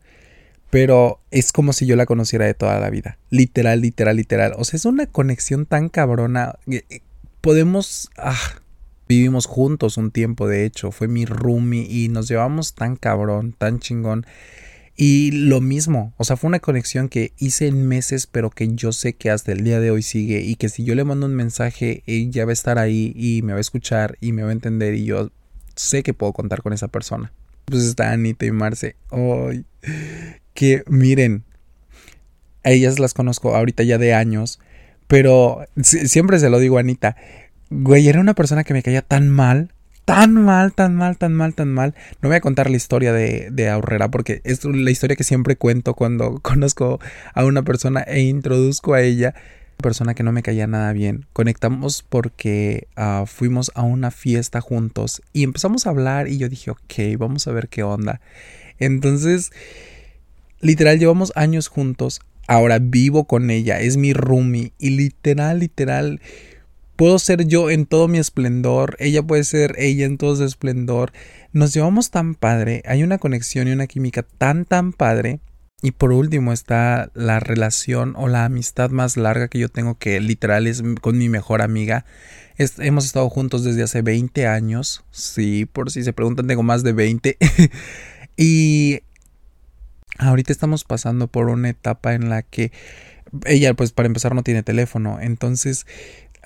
Pero 0.68 1.20
es 1.30 1.52
como 1.52 1.72
si 1.72 1.87
yo 1.87 1.94
la 1.94 2.06
conociera 2.06 2.44
de 2.44 2.54
toda 2.54 2.80
la 2.80 2.90
vida. 2.90 3.18
Literal, 3.30 3.80
literal, 3.80 4.16
literal. 4.16 4.54
O 4.58 4.64
sea, 4.64 4.78
es 4.78 4.84
una 4.84 5.06
conexión 5.06 5.64
tan 5.64 5.88
cabrona. 5.88 6.56
Podemos... 7.40 8.10
Ah, 8.16 8.37
vivimos 9.06 9.46
juntos 9.46 9.96
un 9.96 10.10
tiempo, 10.10 10.48
de 10.48 10.64
hecho. 10.64 10.90
Fue 10.90 11.06
mi 11.06 11.25
roomie 11.25 11.87
y 11.88 12.08
nos 12.08 12.28
llevamos 12.28 12.75
tan 12.75 12.96
cabrón, 12.96 13.54
tan 13.56 13.78
chingón 13.78 14.26
y 15.00 15.31
lo 15.31 15.61
mismo, 15.61 16.12
o 16.17 16.25
sea, 16.25 16.37
fue 16.37 16.49
una 16.49 16.59
conexión 16.59 17.09
que 17.09 17.33
hice 17.38 17.69
en 17.69 17.87
meses, 17.87 18.26
pero 18.26 18.50
que 18.50 18.75
yo 18.75 18.90
sé 18.90 19.12
que 19.12 19.31
hasta 19.31 19.52
el 19.52 19.62
día 19.62 19.78
de 19.78 19.93
hoy 19.93 20.02
sigue 20.02 20.40
y 20.40 20.57
que 20.57 20.69
si 20.69 20.83
yo 20.83 20.97
le 20.97 21.05
mando 21.05 21.26
un 21.26 21.37
mensaje, 21.37 22.02
ella 22.07 22.45
va 22.45 22.50
a 22.50 22.52
estar 22.52 22.81
ahí 22.81 23.12
y 23.14 23.43
me 23.43 23.52
va 23.52 23.59
a 23.59 23.61
escuchar 23.61 24.19
y 24.21 24.33
me 24.33 24.43
va 24.43 24.49
a 24.49 24.52
entender 24.52 24.95
y 24.95 25.05
yo 25.05 25.31
sé 25.76 26.02
que 26.02 26.14
puedo 26.14 26.33
contar 26.33 26.62
con 26.62 26.73
esa 26.73 26.88
persona. 26.88 27.33
Pues 27.67 27.85
está 27.85 28.11
Anita 28.11 28.45
y 28.45 28.50
Marce. 28.50 28.97
Ay, 29.12 29.64
que 30.52 30.83
miren, 30.88 31.45
a 32.64 32.73
ellas 32.73 32.99
las 32.99 33.14
conozco 33.14 33.55
ahorita 33.55 33.85
ya 33.85 33.99
de 33.99 34.14
años, 34.14 34.59
pero 35.07 35.64
siempre 35.81 36.40
se 36.40 36.50
lo 36.50 36.59
digo 36.59 36.76
a 36.76 36.81
Anita. 36.81 37.14
Güey, 37.71 38.09
era 38.09 38.19
una 38.19 38.35
persona 38.35 38.64
que 38.64 38.75
me 38.75 38.83
caía 38.83 39.02
tan 39.02 39.28
mal 39.28 39.73
tan 40.08 40.42
mal, 40.42 40.72
tan 40.72 40.96
mal, 40.96 41.18
tan 41.18 41.34
mal, 41.34 41.54
tan 41.54 41.68
mal. 41.68 41.94
No 42.22 42.30
voy 42.30 42.36
a 42.36 42.40
contar 42.40 42.70
la 42.70 42.78
historia 42.78 43.12
de, 43.12 43.50
de 43.52 43.68
Aurrera 43.68 44.10
porque 44.10 44.40
es 44.42 44.64
la 44.64 44.90
historia 44.90 45.16
que 45.16 45.22
siempre 45.22 45.56
cuento 45.56 45.92
cuando 45.92 46.38
conozco 46.42 46.98
a 47.34 47.44
una 47.44 47.62
persona 47.62 48.00
e 48.00 48.20
introduzco 48.20 48.94
a 48.94 49.02
ella. 49.02 49.34
Una 49.36 49.82
persona 49.82 50.14
que 50.14 50.22
no 50.22 50.32
me 50.32 50.42
caía 50.42 50.66
nada 50.66 50.94
bien. 50.94 51.26
Conectamos 51.34 52.06
porque 52.08 52.88
ah, 52.96 53.24
fuimos 53.26 53.70
a 53.74 53.82
una 53.82 54.10
fiesta 54.10 54.62
juntos 54.62 55.20
y 55.34 55.42
empezamos 55.44 55.86
a 55.86 55.90
hablar 55.90 56.26
y 56.28 56.38
yo 56.38 56.48
dije, 56.48 56.70
ok, 56.70 57.18
vamos 57.18 57.46
a 57.46 57.52
ver 57.52 57.68
qué 57.68 57.82
onda. 57.82 58.22
Entonces, 58.78 59.52
literal, 60.60 60.98
llevamos 60.98 61.32
años 61.36 61.68
juntos. 61.68 62.22
Ahora 62.46 62.78
vivo 62.78 63.24
con 63.24 63.50
ella, 63.50 63.78
es 63.78 63.98
mi 63.98 64.14
roomie. 64.14 64.72
Y 64.78 64.88
literal, 64.88 65.58
literal, 65.58 66.22
puedo 66.99 67.21
ser 67.21 67.47
yo 67.47 67.71
en 67.71 67.87
todo 67.87 68.09
mi 68.09 68.19
esplendor. 68.19 68.97
Ella 68.99 69.23
puede 69.23 69.45
ser 69.45 69.76
ella 69.78 70.05
en 70.05 70.19
todo 70.19 70.35
su 70.35 70.43
esplendor. 70.43 71.12
Nos 71.52 71.73
llevamos 71.73 72.11
tan 72.11 72.35
padre. 72.35 72.83
Hay 72.87 73.05
una 73.05 73.19
conexión 73.19 73.69
y 73.69 73.71
una 73.71 73.87
química 73.87 74.25
tan, 74.25 74.64
tan 74.64 74.93
padre. 74.93 75.38
Y 75.81 75.93
por 75.93 76.11
último 76.11 76.52
está 76.52 77.12
la 77.14 77.38
relación 77.38 78.14
o 78.17 78.26
la 78.26 78.45
amistad 78.45 78.90
más 78.90 79.17
larga 79.17 79.47
que 79.47 79.61
yo 79.61 79.69
tengo, 79.69 79.97
que 79.97 80.19
literal 80.19 80.67
es 80.67 80.83
con 81.00 81.17
mi 81.17 81.28
mejor 81.28 81.62
amiga. 81.62 82.05
hemos 82.59 83.05
estado 83.05 83.31
juntos 83.31 83.62
desde 83.62 83.85
hace 83.85 84.02
20 84.02 84.49
años. 84.49 85.05
Sí, 85.12 85.67
por 85.67 85.93
si 85.93 86.02
se 86.02 86.12
preguntan, 86.12 86.49
tengo 86.49 86.64
más 86.64 86.83
de 86.83 86.95
20. 86.95 87.38
y 88.37 89.02
ahorita 90.19 90.52
estamos 90.52 90.83
pasando 90.83 91.28
por 91.28 91.49
una 91.49 91.69
etapa 91.69 92.14
en 92.14 92.28
la 92.28 92.43
que 92.43 92.73
ella, 93.45 93.75
pues 93.75 93.93
para 93.93 94.09
empezar, 94.09 94.35
no 94.35 94.43
tiene 94.43 94.64
teléfono. 94.64 95.19
Entonces, 95.21 95.87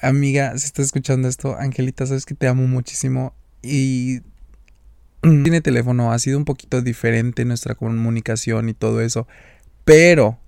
amiga, 0.03 0.57
si 0.59 0.67
estás 0.67 0.87
escuchando 0.87 1.29
esto, 1.29 1.57
Angelita, 1.57 2.07
sabes 2.07 2.27
que 2.27 2.35
te 2.35 2.49
amo 2.49 2.67
muchísimo. 2.67 3.35
Y 3.63 4.21
tiene 5.23 5.61
teléfono, 5.61 6.13
ha 6.13 6.19
sido 6.19 6.37
un 6.37 6.45
poquito 6.45 6.83
diferente 6.83 7.45
nuestra 7.45 7.75
comunicación 7.75 8.69
y 8.69 8.75
todo 8.75 9.01
eso, 9.01 9.27
pero 9.85 10.39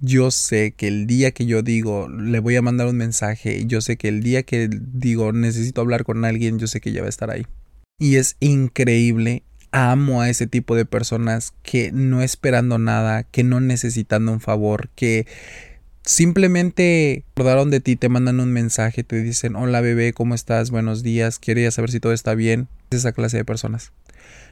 yo 0.00 0.30
sé 0.30 0.72
que 0.72 0.88
el 0.88 1.06
día 1.06 1.32
que 1.32 1.46
yo 1.46 1.62
digo 1.62 2.08
le 2.08 2.38
voy 2.40 2.56
a 2.56 2.62
mandar 2.62 2.86
un 2.88 2.96
mensaje, 2.96 3.64
yo 3.66 3.80
sé 3.80 3.96
que 3.96 4.08
el 4.08 4.22
día 4.22 4.42
que 4.42 4.68
digo 4.70 5.32
necesito 5.32 5.80
hablar 5.80 6.04
con 6.04 6.24
alguien, 6.24 6.58
yo 6.58 6.66
sé 6.66 6.80
que 6.80 6.90
ella 6.90 7.00
va 7.02 7.06
a 7.06 7.10
estar 7.10 7.30
ahí. 7.30 7.46
Y 8.00 8.16
es 8.16 8.36
increíble, 8.40 9.42
amo 9.72 10.22
a 10.22 10.30
ese 10.30 10.46
tipo 10.46 10.76
de 10.76 10.84
personas 10.84 11.52
que 11.62 11.90
no 11.92 12.22
esperando 12.22 12.78
nada, 12.78 13.24
que 13.24 13.42
no 13.42 13.60
necesitando 13.60 14.32
un 14.32 14.40
favor, 14.40 14.88
que 14.94 15.26
simplemente 16.08 17.22
acordaron 17.32 17.70
de 17.70 17.80
ti, 17.80 17.94
te 17.94 18.08
mandan 18.08 18.40
un 18.40 18.50
mensaje, 18.50 19.04
te 19.04 19.22
dicen, 19.22 19.56
hola 19.56 19.82
bebé, 19.82 20.14
¿cómo 20.14 20.34
estás? 20.34 20.70
Buenos 20.70 21.02
días, 21.02 21.38
quería 21.38 21.70
saber 21.70 21.90
si 21.90 22.00
todo 22.00 22.14
está 22.14 22.34
bien. 22.34 22.66
Esa 22.90 23.12
clase 23.12 23.36
de 23.36 23.44
personas. 23.44 23.92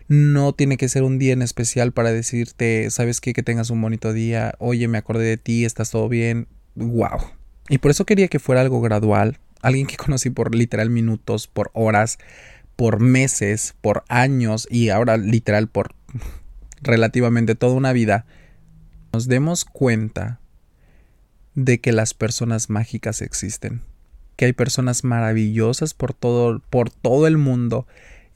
No 0.06 0.52
tiene 0.52 0.76
que 0.76 0.90
ser 0.90 1.02
un 1.02 1.18
día 1.18 1.32
en 1.32 1.40
especial 1.40 1.92
para 1.92 2.12
decirte, 2.12 2.90
sabes 2.90 3.22
qué, 3.22 3.32
que 3.32 3.42
tengas 3.42 3.70
un 3.70 3.80
bonito 3.80 4.12
día, 4.12 4.54
oye, 4.58 4.86
me 4.86 4.98
acordé 4.98 5.24
de 5.24 5.38
ti, 5.38 5.64
estás 5.64 5.90
todo 5.90 6.10
bien. 6.10 6.46
Wow. 6.74 7.20
Y 7.70 7.78
por 7.78 7.90
eso 7.90 8.04
quería 8.04 8.28
que 8.28 8.38
fuera 8.38 8.60
algo 8.60 8.82
gradual, 8.82 9.38
alguien 9.62 9.86
que 9.86 9.96
conocí 9.96 10.28
por 10.28 10.54
literal 10.54 10.90
minutos, 10.90 11.46
por 11.46 11.70
horas, 11.72 12.18
por 12.76 13.00
meses, 13.00 13.74
por 13.80 14.04
años 14.08 14.68
y 14.70 14.90
ahora 14.90 15.16
literal 15.16 15.68
por 15.68 15.94
relativamente 16.82 17.54
toda 17.54 17.72
una 17.72 17.94
vida, 17.94 18.26
nos 19.14 19.26
demos 19.26 19.64
cuenta 19.64 20.38
de 21.56 21.80
que 21.80 21.90
las 21.90 22.14
personas 22.14 22.70
mágicas 22.70 23.22
existen, 23.22 23.80
que 24.36 24.44
hay 24.44 24.52
personas 24.52 25.02
maravillosas 25.02 25.94
por 25.94 26.14
todo, 26.14 26.62
por 26.70 26.90
todo 26.90 27.26
el 27.26 27.38
mundo 27.38 27.86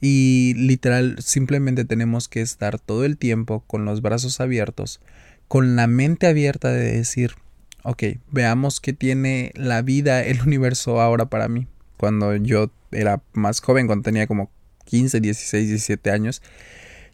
y 0.01 0.55
literal 0.57 1.17
simplemente 1.21 1.85
tenemos 1.85 2.27
que 2.27 2.41
estar 2.41 2.79
todo 2.79 3.05
el 3.05 3.19
tiempo 3.19 3.63
con 3.67 3.85
los 3.85 4.01
brazos 4.01 4.41
abiertos, 4.41 5.01
con 5.47 5.77
la 5.77 5.87
mente 5.87 6.27
abierta 6.27 6.73
de 6.73 6.97
decir, 6.97 7.35
ok, 7.83 8.05
veamos 8.31 8.81
qué 8.81 8.95
tiene 8.95 9.53
la 9.55 9.83
vida, 9.83 10.25
el 10.25 10.41
universo 10.47 11.01
ahora 11.01 11.27
para 11.27 11.49
mí. 11.49 11.67
Cuando 11.99 12.35
yo 12.37 12.71
era 12.91 13.23
más 13.35 13.61
joven, 13.61 13.87
cuando 13.87 14.05
tenía 14.05 14.27
como 14.27 14.51
15, 14.87 15.21
16, 15.21 15.69
17 15.69 16.11
años, 16.11 16.41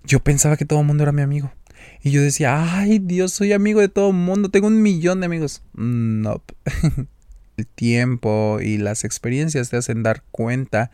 yo 0.04 0.20
pensaba 0.20 0.56
que 0.56 0.64
todo 0.64 0.80
el 0.80 0.86
mundo 0.86 1.02
era 1.02 1.10
mi 1.10 1.22
amigo. 1.22 1.52
Y 2.02 2.10
yo 2.10 2.22
decía, 2.22 2.78
ay 2.78 2.98
Dios, 2.98 3.32
soy 3.32 3.52
amigo 3.52 3.80
de 3.80 3.88
todo 3.88 4.10
el 4.10 4.16
mundo, 4.16 4.50
tengo 4.50 4.66
un 4.66 4.82
millón 4.82 5.20
de 5.20 5.26
amigos. 5.26 5.62
No. 5.74 6.42
el 7.56 7.66
tiempo 7.66 8.58
y 8.60 8.78
las 8.78 9.04
experiencias 9.04 9.70
te 9.70 9.76
hacen 9.76 10.02
dar 10.02 10.22
cuenta 10.30 10.90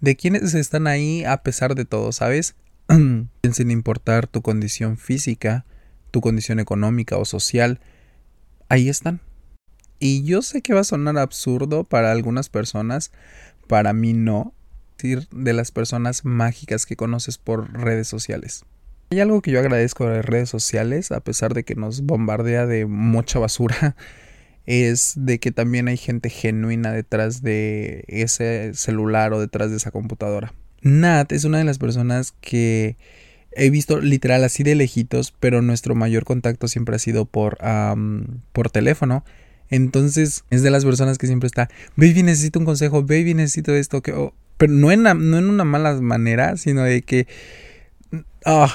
de 0.00 0.16
quienes 0.16 0.54
están 0.54 0.86
ahí 0.86 1.24
a 1.24 1.42
pesar 1.42 1.74
de 1.74 1.84
todo, 1.84 2.12
¿sabes? 2.12 2.54
Sin 3.52 3.70
importar 3.70 4.26
tu 4.26 4.42
condición 4.42 4.96
física, 4.96 5.64
tu 6.10 6.20
condición 6.20 6.60
económica 6.60 7.16
o 7.16 7.24
social, 7.24 7.80
ahí 8.68 8.88
están. 8.88 9.20
Y 9.98 10.24
yo 10.24 10.42
sé 10.42 10.62
que 10.62 10.74
va 10.74 10.80
a 10.80 10.84
sonar 10.84 11.18
absurdo 11.18 11.84
para 11.84 12.12
algunas 12.12 12.48
personas, 12.48 13.12
para 13.66 13.92
mí 13.92 14.12
no, 14.12 14.52
decir 14.96 15.28
de 15.30 15.52
las 15.52 15.70
personas 15.70 16.24
mágicas 16.24 16.86
que 16.86 16.96
conoces 16.96 17.38
por 17.38 17.72
redes 17.72 18.08
sociales. 18.08 18.64
Hay 19.10 19.20
algo 19.20 19.40
que 19.40 19.52
yo 19.52 19.60
agradezco 19.60 20.06
de 20.06 20.16
las 20.16 20.24
redes 20.24 20.48
sociales, 20.48 21.12
a 21.12 21.20
pesar 21.20 21.54
de 21.54 21.62
que 21.62 21.76
nos 21.76 22.02
bombardea 22.02 22.66
de 22.66 22.86
mucha 22.86 23.38
basura, 23.38 23.94
es 24.66 25.14
de 25.16 25.38
que 25.38 25.52
también 25.52 25.86
hay 25.86 25.96
gente 25.96 26.28
genuina 26.28 26.92
detrás 26.92 27.40
de 27.40 28.04
ese 28.08 28.74
celular 28.74 29.32
o 29.32 29.40
detrás 29.40 29.70
de 29.70 29.76
esa 29.76 29.92
computadora. 29.92 30.52
Nat 30.82 31.30
es 31.30 31.44
una 31.44 31.58
de 31.58 31.64
las 31.64 31.78
personas 31.78 32.34
que 32.40 32.96
he 33.52 33.70
visto 33.70 34.00
literal 34.00 34.42
así 34.42 34.64
de 34.64 34.74
lejitos, 34.74 35.32
pero 35.38 35.62
nuestro 35.62 35.94
mayor 35.94 36.24
contacto 36.24 36.66
siempre 36.66 36.96
ha 36.96 36.98
sido 36.98 37.26
por, 37.26 37.58
por 38.52 38.70
teléfono. 38.70 39.24
Entonces 39.70 40.44
es 40.50 40.62
de 40.62 40.70
las 40.70 40.84
personas 40.84 41.16
que 41.18 41.26
siempre 41.28 41.46
está, 41.46 41.68
baby 41.96 42.22
necesito 42.22 42.58
un 42.58 42.64
consejo, 42.64 43.02
baby 43.02 43.34
necesito 43.34 43.74
esto, 43.74 44.02
pero 44.02 44.72
no 44.72 44.90
en, 44.90 45.02
no 45.02 45.38
en 45.38 45.48
una 45.48 45.64
mala 45.64 45.94
manera, 46.00 46.56
sino 46.56 46.82
de 46.82 47.02
que... 47.02 47.26
Ah, 48.44 48.72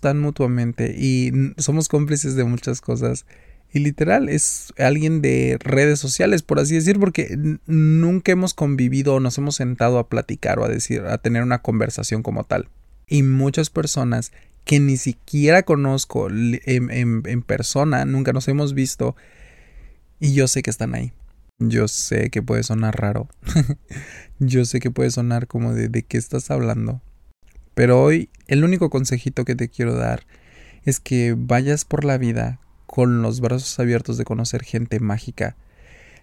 tan 0.00 0.18
mutuamente 0.18 0.94
y 0.96 1.32
somos 1.58 1.88
cómplices 1.88 2.36
de 2.36 2.44
muchas 2.44 2.80
cosas 2.80 3.26
y 3.72 3.80
literal 3.80 4.28
es 4.28 4.72
alguien 4.78 5.20
de 5.20 5.58
redes 5.60 5.98
sociales, 5.98 6.42
por 6.42 6.60
así 6.60 6.74
decir, 6.74 6.98
porque 6.98 7.36
nunca 7.66 8.32
hemos 8.32 8.54
convivido 8.54 9.14
o 9.14 9.20
nos 9.20 9.36
hemos 9.38 9.56
sentado 9.56 9.98
a 9.98 10.08
platicar 10.08 10.58
o 10.58 10.64
a 10.64 10.68
decir, 10.68 11.02
a 11.02 11.18
tener 11.18 11.42
una 11.42 11.60
conversación 11.60 12.22
como 12.22 12.44
tal. 12.44 12.68
Y 13.06 13.22
muchas 13.22 13.70
personas 13.70 14.32
que 14.64 14.80
ni 14.80 14.96
siquiera 14.96 15.64
conozco 15.64 16.28
en, 16.30 17.42
persona, 17.42 18.04
nunca 18.04 18.32
nos 18.32 18.48
hemos 18.48 18.72
visto, 18.72 19.14
y 20.20 20.32
yo 20.32 20.48
sé 20.48 20.62
que 20.62 20.70
están 20.70 20.94
ahí. 20.94 21.12
Yo 21.58 21.88
sé 21.88 22.30
que 22.30 22.42
puede 22.42 22.62
sonar 22.62 22.98
raro. 22.98 23.28
yo 24.38 24.64
sé 24.64 24.80
que 24.80 24.90
puede 24.90 25.10
sonar 25.10 25.46
como 25.46 25.74
de, 25.74 25.88
de 25.88 26.02
qué 26.02 26.16
estás 26.16 26.50
hablando. 26.50 27.02
Pero 27.76 28.02
hoy 28.02 28.30
el 28.46 28.64
único 28.64 28.88
consejito 28.88 29.44
que 29.44 29.54
te 29.54 29.68
quiero 29.68 29.94
dar 29.94 30.26
es 30.86 30.98
que 30.98 31.34
vayas 31.36 31.84
por 31.84 32.06
la 32.06 32.16
vida 32.16 32.58
con 32.86 33.20
los 33.20 33.40
brazos 33.40 33.78
abiertos 33.78 34.16
de 34.16 34.24
conocer 34.24 34.62
gente 34.62 34.98
mágica, 34.98 35.56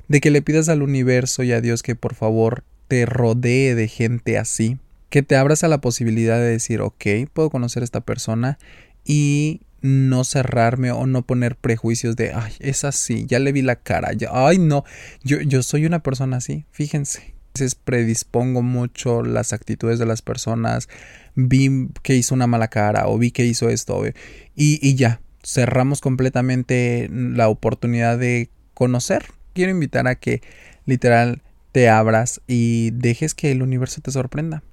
de 0.08 0.20
que 0.20 0.32
le 0.32 0.42
pidas 0.42 0.68
al 0.68 0.82
universo 0.82 1.44
y 1.44 1.52
a 1.52 1.62
Dios 1.62 1.84
que 1.84 1.96
por 1.96 2.16
favor 2.16 2.64
te 2.88 3.06
rodee 3.06 3.76
de 3.76 3.88
gente 3.88 4.40
así, 4.40 4.80
que 5.12 5.22
te 5.22 5.36
abras 5.36 5.64
a 5.64 5.68
la 5.68 5.80
posibilidad 5.80 6.40
de 6.40 6.50
decir, 6.50 6.82
ok, 6.82 7.06
puedo 7.32 7.52
conocer 7.52 7.84
a 7.84 7.86
esta 7.86 8.02
persona 8.02 8.58
y 9.06 9.62
no 9.82 10.24
cerrarme 10.24 10.92
o 10.92 11.06
no 11.06 11.22
poner 11.22 11.56
prejuicios 11.56 12.16
de, 12.16 12.34
ay, 12.34 12.54
es 12.62 12.84
así, 12.84 13.28
ya 13.28 13.38
le 13.38 13.52
vi 13.52 13.62
la 13.62 13.76
cara, 13.76 14.12
ya, 14.14 14.30
ay, 14.32 14.58
no, 14.58 14.86
yo, 15.24 15.40
yo 15.42 15.62
soy 15.62 15.86
una 15.86 16.02
persona 16.02 16.38
así, 16.38 16.66
fíjense. 16.72 17.36
Veces 17.54 17.76
predispongo 17.76 18.62
mucho 18.62 19.22
las 19.24 19.54
actitudes 19.54 20.00
de 20.00 20.06
las 20.06 20.22
personas, 20.22 20.90
vi 21.36 21.90
que 22.02 22.16
hizo 22.16 22.34
una 22.34 22.48
mala 22.48 22.68
cara 22.68 23.08
o 23.08 23.18
vi 23.18 23.32
que 23.32 23.46
hizo 23.46 23.70
esto 23.70 24.04
y, 24.08 24.14
y 24.56 24.96
ya, 24.96 25.22
cerramos 25.44 26.02
completamente 26.02 27.10
la 27.12 27.50
oportunidad 27.50 28.18
de 28.18 28.50
conocer. 28.74 29.26
Quiero 29.54 29.72
invitar 29.72 30.08
a 30.08 30.16
que 30.16 30.42
literal 30.86 31.42
te 31.72 31.90
abras 31.90 32.42
y 32.48 32.92
dejes 32.92 33.34
que 33.34 33.52
el 33.52 33.62
universo 33.62 34.02
te 34.02 34.12
sorprenda. 34.12 34.64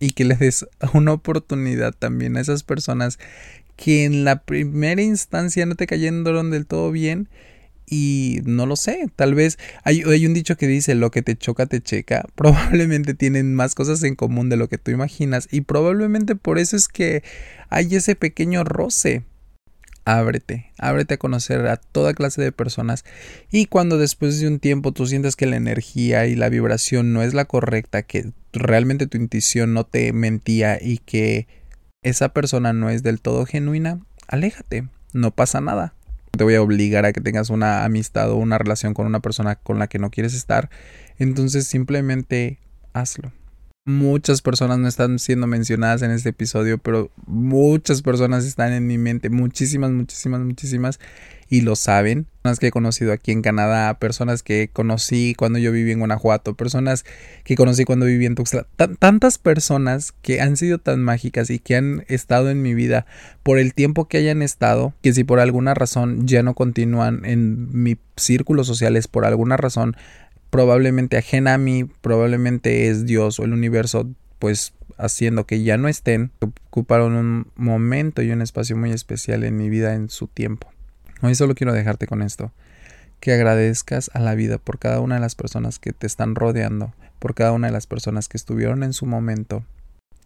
Y 0.00 0.12
que 0.12 0.24
le 0.24 0.36
des 0.36 0.66
una 0.94 1.12
oportunidad 1.12 1.92
también 1.92 2.36
a 2.36 2.40
esas 2.40 2.62
personas 2.62 3.18
que 3.76 4.04
en 4.04 4.24
la 4.24 4.42
primera 4.42 5.02
instancia 5.02 5.66
no 5.66 5.76
te 5.76 5.86
cayeron 5.86 6.50
del 6.50 6.66
todo 6.66 6.90
bien. 6.90 7.28
Y 7.90 8.40
no 8.44 8.66
lo 8.66 8.76
sé, 8.76 9.06
tal 9.16 9.34
vez 9.34 9.58
hay, 9.84 10.02
un 10.26 10.34
dicho 10.34 10.56
que 10.56 10.66
dice 10.66 10.94
lo 10.94 11.10
que 11.10 11.22
te 11.22 11.36
choca 11.36 11.66
te 11.66 11.80
checa. 11.80 12.26
Probablemente 12.34 13.14
tienen 13.14 13.54
más 13.54 13.74
cosas 13.74 14.02
en 14.02 14.14
común 14.14 14.48
de 14.48 14.56
lo 14.56 14.68
que 14.68 14.78
tú 14.78 14.90
imaginas. 14.90 15.48
Y 15.50 15.62
probablemente 15.62 16.36
por 16.36 16.58
eso 16.58 16.76
es 16.76 16.88
que 16.88 17.22
hay 17.70 17.94
ese 17.94 18.14
pequeño 18.14 18.64
roce 18.64 19.24
ábrete, 20.04 20.72
ábrete 20.78 21.14
a 21.14 21.18
conocer 21.18 21.66
a 21.66 21.76
toda 21.76 22.14
clase 22.14 22.40
de 22.40 22.50
personas 22.50 23.04
y 23.50 23.66
cuando 23.66 23.98
después 23.98 24.40
de 24.40 24.48
un 24.48 24.58
tiempo 24.58 24.92
tú 24.92 25.06
sientes 25.06 25.36
que 25.36 25.44
la 25.44 25.56
energía 25.56 26.26
y 26.26 26.34
la 26.34 26.48
vibración 26.48 27.12
no 27.12 27.22
es 27.22 27.34
la 27.34 27.44
correcta, 27.44 28.02
que 28.02 28.32
realmente 28.54 29.06
tu 29.06 29.18
intuición 29.18 29.74
no 29.74 29.84
te 29.84 30.14
mentía 30.14 30.78
y 30.80 30.98
que 30.98 31.46
esa 32.02 32.30
persona 32.30 32.72
no 32.72 32.88
es 32.88 33.02
del 33.02 33.20
todo 33.20 33.44
genuina, 33.44 34.00
aléjate, 34.28 34.88
no 35.12 35.30
pasa 35.30 35.60
nada. 35.60 35.94
Te 36.36 36.44
voy 36.44 36.54
a 36.54 36.62
obligar 36.62 37.04
a 37.04 37.12
que 37.12 37.20
tengas 37.20 37.50
una 37.50 37.84
amistad 37.84 38.30
o 38.30 38.36
una 38.36 38.58
relación 38.58 38.94
con 38.94 39.06
una 39.06 39.20
persona 39.20 39.56
con 39.56 39.78
la 39.78 39.88
que 39.88 39.98
no 39.98 40.10
quieres 40.10 40.34
estar, 40.34 40.70
entonces 41.18 41.66
simplemente 41.66 42.58
hazlo. 42.92 43.32
Muchas 43.88 44.42
personas 44.42 44.78
no 44.78 44.86
están 44.86 45.18
siendo 45.18 45.46
mencionadas 45.46 46.02
en 46.02 46.10
este 46.10 46.28
episodio, 46.28 46.76
pero 46.76 47.10
muchas 47.26 48.02
personas 48.02 48.44
están 48.44 48.74
en 48.74 48.86
mi 48.86 48.98
mente, 48.98 49.30
muchísimas, 49.30 49.92
muchísimas, 49.92 50.42
muchísimas, 50.42 51.00
y 51.48 51.62
lo 51.62 51.74
saben. 51.74 52.26
Personas 52.42 52.58
que 52.58 52.66
he 52.66 52.70
conocido 52.70 53.14
aquí 53.14 53.32
en 53.32 53.40
Canadá, 53.40 53.98
personas 53.98 54.42
que 54.42 54.68
conocí 54.70 55.34
cuando 55.34 55.58
yo 55.58 55.72
viví 55.72 55.92
en 55.92 56.00
Guanajuato, 56.00 56.54
personas 56.54 57.06
que 57.44 57.56
conocí 57.56 57.86
cuando 57.86 58.04
viví 58.04 58.26
en 58.26 58.34
Tuxtla. 58.34 58.66
tantas 58.98 59.38
personas 59.38 60.12
que 60.20 60.42
han 60.42 60.58
sido 60.58 60.76
tan 60.76 61.02
mágicas 61.02 61.48
y 61.48 61.58
que 61.58 61.76
han 61.76 62.04
estado 62.08 62.50
en 62.50 62.60
mi 62.60 62.74
vida 62.74 63.06
por 63.42 63.58
el 63.58 63.72
tiempo 63.72 64.06
que 64.06 64.18
hayan 64.18 64.42
estado, 64.42 64.92
que 65.00 65.14
si 65.14 65.24
por 65.24 65.40
alguna 65.40 65.72
razón 65.72 66.26
ya 66.26 66.42
no 66.42 66.52
continúan 66.52 67.24
en 67.24 67.82
mi 67.82 67.96
círculo 68.16 68.64
sociales, 68.64 69.08
por 69.08 69.24
alguna 69.24 69.56
razón 69.56 69.96
probablemente 70.50 71.16
ajena 71.16 71.54
a 71.54 71.58
mí, 71.58 71.84
probablemente 71.84 72.88
es 72.88 73.06
Dios 73.06 73.38
o 73.38 73.44
el 73.44 73.52
universo, 73.52 74.08
pues 74.38 74.72
haciendo 74.96 75.46
que 75.46 75.62
ya 75.62 75.76
no 75.76 75.88
estén, 75.88 76.32
ocuparon 76.40 77.14
un 77.14 77.46
momento 77.56 78.22
y 78.22 78.30
un 78.30 78.42
espacio 78.42 78.76
muy 78.76 78.90
especial 78.92 79.44
en 79.44 79.56
mi 79.56 79.68
vida 79.68 79.94
en 79.94 80.08
su 80.10 80.26
tiempo. 80.26 80.68
Hoy 81.22 81.34
solo 81.34 81.54
quiero 81.54 81.72
dejarte 81.72 82.06
con 82.06 82.22
esto, 82.22 82.52
que 83.20 83.32
agradezcas 83.32 84.10
a 84.14 84.20
la 84.20 84.34
vida 84.34 84.58
por 84.58 84.78
cada 84.78 85.00
una 85.00 85.16
de 85.16 85.20
las 85.20 85.34
personas 85.34 85.78
que 85.78 85.92
te 85.92 86.06
están 86.06 86.34
rodeando, 86.34 86.94
por 87.18 87.34
cada 87.34 87.52
una 87.52 87.68
de 87.68 87.72
las 87.72 87.86
personas 87.86 88.28
que 88.28 88.36
estuvieron 88.36 88.82
en 88.82 88.92
su 88.92 89.06
momento. 89.06 89.64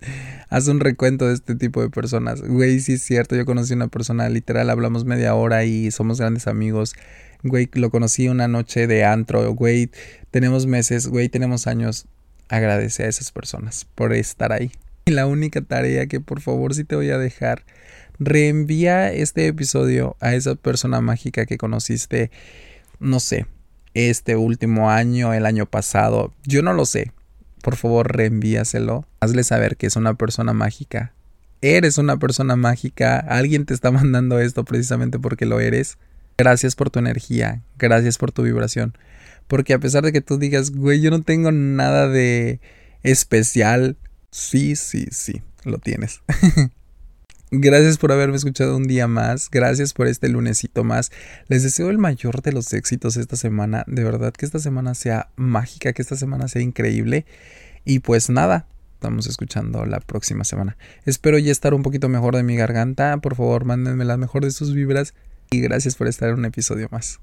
Haz 0.49 0.69
un 0.69 0.81
recuento 0.81 1.29
de 1.29 1.35
este 1.35 1.55
tipo 1.55 1.81
de 1.81 1.91
personas. 1.91 2.43
Güey, 2.43 2.81
sí 2.81 2.95
es 2.95 3.03
cierto, 3.03 3.37
yo 3.37 3.47
conocí 3.47 3.75
una 3.75 3.89
persona, 3.89 4.29
literal, 4.29 4.71
hablamos 4.71 5.05
media 5.05 5.35
hora 5.35 5.65
y 5.65 5.91
somos 5.91 6.19
grandes 6.19 6.47
amigos 6.47 6.95
güey, 7.43 7.69
lo 7.75 7.91
conocí 7.91 8.29
una 8.29 8.49
noche 8.49 8.87
de 8.87 9.05
antro, 9.05 9.53
güey, 9.55 9.91
tenemos 10.31 10.67
meses, 10.67 11.09
güey, 11.09 11.29
tenemos 11.29 11.67
años. 11.67 12.07
Agradece 12.49 13.05
a 13.05 13.09
esas 13.09 13.33
personas 13.33 13.87
por 13.95 14.13
estar 14.13 14.53
ahí. 14.53 14.73
Y 15.07 15.13
la 15.13 15.27
única 15.27 15.63
tarea 15.63 16.07
que 16.07 16.21
por 16.21 16.41
favor 16.41 16.75
sí 16.75 16.85
te 16.85 16.97
voy 16.97 17.11
a 17.11 17.19
dejar, 17.19 17.65
reenvía 18.19 19.13
este 19.13 19.47
episodio 19.47 20.17
a 20.21 20.35
esa 20.35 20.55
persona 20.55 21.01
mágica 21.01 21.47
que 21.47 21.59
conociste, 21.59 22.31
no 23.01 23.19
sé, 23.21 23.47
este 23.95 24.37
último 24.37 24.91
año, 24.91 25.35
el 25.35 25.47
año 25.47 25.67
pasado, 25.67 26.33
yo 26.45 26.63
no 26.63 26.73
lo 26.73 26.87
sé. 26.87 27.13
Por 27.63 27.77
favor, 27.77 28.17
reenvíaselo. 28.17 29.07
Hazle 29.21 29.45
saber 29.45 29.77
que 29.77 29.87
es 29.87 29.97
una 29.97 30.15
persona 30.15 30.53
mágica. 30.53 31.13
Eres 31.61 31.97
una 31.97 32.19
persona 32.19 32.57
mágica. 32.57 33.19
Alguien 33.19 33.67
te 33.67 33.75
está 33.75 33.91
mandando 33.91 34.41
esto 34.41 34.65
precisamente 34.65 35.19
porque 35.19 35.47
lo 35.47 35.61
eres. 35.61 35.97
Gracias 36.37 36.75
por 36.75 36.91
tu 36.91 36.99
energía, 36.99 37.63
gracias 37.79 38.19
por 38.19 38.33
tu 38.33 38.43
vibración. 38.43 38.97
Porque 39.47 39.75
a 39.75 39.79
pesar 39.79 40.05
de 40.05 40.13
que 40.13 40.21
tú 40.21 40.39
digas, 40.39 40.71
güey, 40.71 41.01
yo 41.01 41.11
no 41.11 41.23
tengo 41.23 41.53
nada 41.53 42.09
de 42.09 42.61
especial, 43.03 43.97
sí, 44.31 44.77
sí, 44.77 45.07
sí, 45.11 45.43
lo 45.65 45.79
tienes. 45.79 46.23
Gracias 47.55 47.99
por 47.99 48.13
haberme 48.13 48.37
escuchado 48.37 48.75
un 48.79 48.85
día 48.85 49.07
más. 49.09 49.51
Gracias 49.51 49.93
por 49.93 50.07
este 50.07 50.31
lunesito 50.31 50.85
más. 50.85 51.13
Les 51.49 51.63
deseo 51.63 51.91
el 51.91 51.99
mayor 51.99 52.41
de 52.41 52.51
los 52.51 52.73
éxitos 52.73 53.19
esta 53.19 53.37
semana. 53.37 53.85
De 53.87 54.03
verdad 54.03 54.33
que 54.33 54.47
esta 54.47 54.59
semana 54.59 54.95
sea 54.95 55.29
mágica, 55.37 55.93
que 55.93 56.01
esta 56.01 56.17
semana 56.17 56.49
sea 56.49 56.63
increíble. 56.63 57.27
Y 57.85 57.99
pues 57.99 58.31
nada, 58.31 58.69
estamos 58.95 59.27
escuchando 59.27 59.85
la 59.85 60.01
próxima 60.01 60.45
semana. 60.45 60.79
Espero 61.05 61.37
ya 61.37 61.53
estar 61.53 61.75
un 61.75 61.83
poquito 61.83 62.09
mejor 62.09 62.37
de 62.37 62.43
mi 62.43 62.57
garganta. 62.57 63.19
Por 63.19 63.37
favor, 63.37 63.67
mándenme 63.67 64.07
la 64.07 64.17
mejor 64.17 64.45
de 64.45 64.51
sus 64.51 64.73
vibras 64.73 65.13
y 65.53 65.61
gracias 65.61 65.95
por 65.97 66.09
estar 66.09 66.31
en 66.31 66.39
un 66.39 66.45
episodio 66.47 66.89
más. 66.91 67.21